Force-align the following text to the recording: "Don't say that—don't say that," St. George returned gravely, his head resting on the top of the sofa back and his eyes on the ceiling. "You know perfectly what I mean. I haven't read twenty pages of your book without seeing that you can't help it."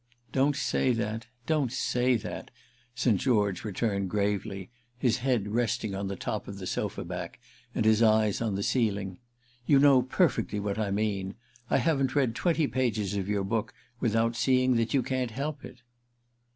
"Don't 0.31 0.55
say 0.55 0.93
that—don't 0.93 1.71
say 1.71 2.15
that," 2.15 2.49
St. 2.95 3.21
George 3.21 3.63
returned 3.63 4.09
gravely, 4.09 4.71
his 4.97 5.17
head 5.17 5.49
resting 5.49 5.93
on 5.93 6.07
the 6.07 6.15
top 6.15 6.47
of 6.47 6.57
the 6.57 6.65
sofa 6.65 7.05
back 7.05 7.39
and 7.75 7.85
his 7.85 8.01
eyes 8.01 8.41
on 8.41 8.55
the 8.55 8.63
ceiling. 8.63 9.19
"You 9.67 9.77
know 9.77 10.01
perfectly 10.01 10.59
what 10.59 10.79
I 10.79 10.89
mean. 10.89 11.35
I 11.69 11.77
haven't 11.77 12.15
read 12.15 12.33
twenty 12.33 12.65
pages 12.65 13.13
of 13.13 13.29
your 13.29 13.43
book 13.43 13.75
without 13.99 14.35
seeing 14.35 14.75
that 14.77 14.95
you 14.95 15.03
can't 15.03 15.29
help 15.29 15.63
it." 15.63 15.83